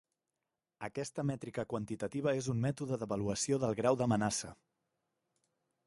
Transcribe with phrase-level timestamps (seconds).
[0.87, 4.55] Aquesta mètrica quantitativa és un mètode d'avaluació del grau d'amenaça.